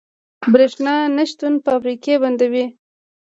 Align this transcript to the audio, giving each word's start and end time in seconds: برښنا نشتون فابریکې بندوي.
برښنا 0.51 0.95
نشتون 1.17 1.53
فابریکې 1.65 2.15
بندوي. 2.21 2.65